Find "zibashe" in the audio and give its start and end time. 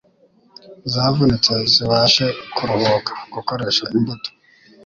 1.73-2.25